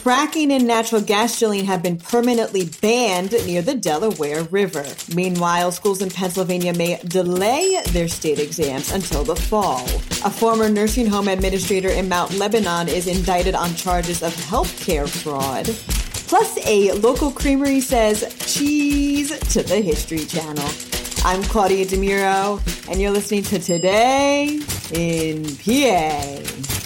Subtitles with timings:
[0.00, 4.86] Fracking and natural gas drilling have been permanently banned near the Delaware River.
[5.14, 9.84] Meanwhile, schools in Pennsylvania may delay their state exams until the fall.
[10.24, 15.66] A former nursing home administrator in Mount Lebanon is indicted on charges of healthcare fraud.
[16.28, 20.66] Plus, a local creamery says cheese to the History Channel.
[21.26, 24.60] I'm Claudia DeMuro, and you're listening to Today
[24.94, 26.79] in PA.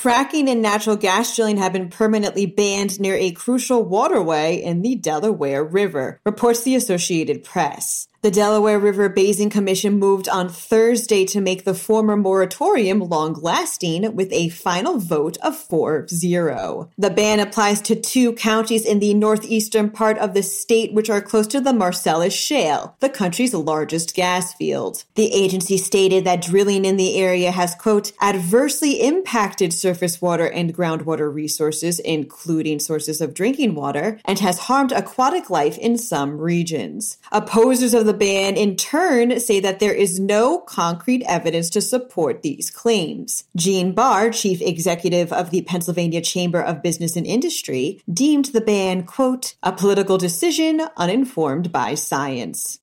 [0.00, 4.94] Fracking and natural gas drilling have been permanently banned near a crucial waterway in the
[4.94, 8.06] Delaware River, reports the Associated Press.
[8.20, 14.16] The Delaware River Basin Commission moved on Thursday to make the former moratorium long lasting
[14.16, 16.90] with a final vote of 4 0.
[16.98, 21.20] The ban applies to two counties in the northeastern part of the state, which are
[21.20, 25.04] close to the Marcellus Shale, the country's largest gas field.
[25.14, 30.74] The agency stated that drilling in the area has, quote, adversely impacted surface water and
[30.74, 37.18] groundwater resources, including sources of drinking water, and has harmed aquatic life in some regions.
[37.30, 42.40] Opposers of the ban in turn say that there is no concrete evidence to support
[42.40, 43.44] these claims.
[43.54, 49.02] Gene Barr, chief executive of the Pennsylvania Chamber of Business and Industry, deemed the ban,
[49.02, 52.80] quote, a political decision uninformed by science.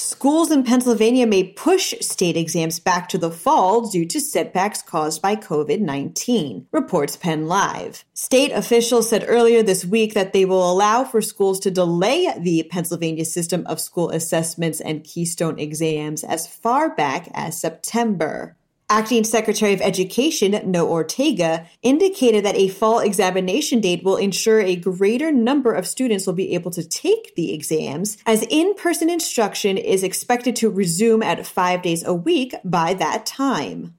[0.00, 5.20] Schools in Pennsylvania may push state exams back to the fall due to setbacks caused
[5.20, 8.06] by COVID 19, reports Penn Live.
[8.14, 12.62] State officials said earlier this week that they will allow for schools to delay the
[12.70, 18.56] Pennsylvania system of school assessments and keystone exams as far back as September.
[18.92, 24.74] Acting Secretary of Education Noe Ortega indicated that a fall examination date will ensure a
[24.74, 29.78] greater number of students will be able to take the exams, as in person instruction
[29.78, 33.94] is expected to resume at five days a week by that time.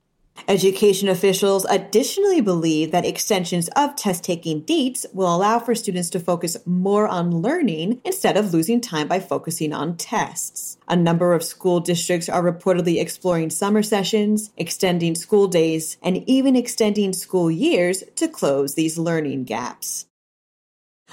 [0.47, 6.19] Education officials additionally believe that extensions of test taking dates will allow for students to
[6.19, 10.77] focus more on learning instead of losing time by focusing on tests.
[10.87, 16.55] A number of school districts are reportedly exploring summer sessions, extending school days, and even
[16.55, 20.05] extending school years to close these learning gaps.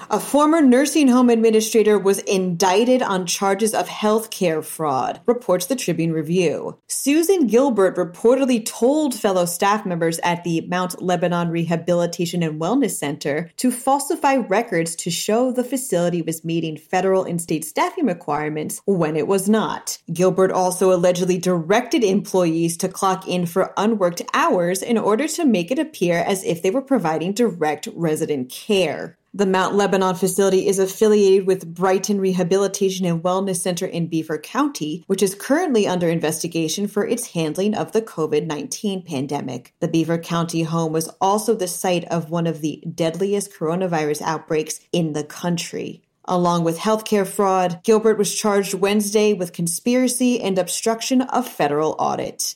[0.09, 6.13] A former nursing home administrator was indicted on charges of healthcare fraud, reports the Tribune
[6.13, 6.79] Review.
[6.87, 13.51] Susan Gilbert reportedly told fellow staff members at the Mount Lebanon Rehabilitation and Wellness Center
[13.57, 19.15] to falsify records to show the facility was meeting federal and state staffing requirements when
[19.15, 19.99] it was not.
[20.11, 25.69] Gilbert also allegedly directed employees to clock in for unworked hours in order to make
[25.69, 29.18] it appear as if they were providing direct resident care.
[29.31, 35.03] The Mount Lebanon facility is affiliated with Brighton Rehabilitation and Wellness Center in Beaver County,
[35.05, 39.75] which is currently under investigation for its handling of the COVID 19 pandemic.
[39.81, 44.79] The Beaver County home was also the site of one of the deadliest coronavirus outbreaks
[44.91, 46.01] in the country.
[46.25, 52.55] Along with healthcare fraud, Gilbert was charged Wednesday with conspiracy and obstruction of federal audit.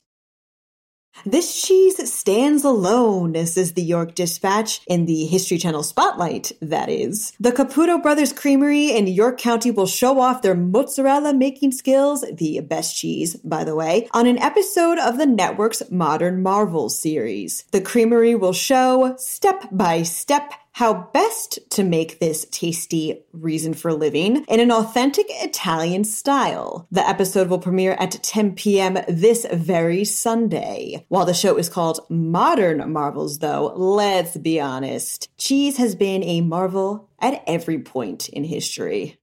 [1.26, 7.32] This cheese stands alone, says the York Dispatch in the History Channel spotlight, that is.
[7.40, 12.60] The Caputo Brothers Creamery in York County will show off their mozzarella making skills, the
[12.60, 17.64] best cheese, by the way, on an episode of the network's Modern Marvels series.
[17.72, 23.94] The creamery will show, step by step, how best to make this tasty reason for
[23.94, 26.88] living in an authentic Italian style.
[26.92, 28.98] The episode will premiere at 10 p.m.
[29.08, 31.06] this very Sunday.
[31.10, 36.42] While the show is called Modern Marvels, though, let's be honest, cheese has been a
[36.42, 39.20] marvel at every point in history.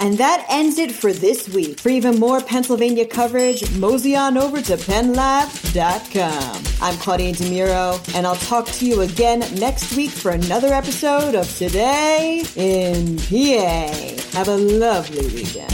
[0.00, 1.78] And that ends it for this week.
[1.78, 6.62] For even more Pennsylvania coverage, mosey on over to pennlab.com.
[6.82, 11.56] I'm Claudia DeMiro, and I'll talk to you again next week for another episode of
[11.56, 14.36] Today in PA.
[14.38, 15.73] Have a lovely weekend.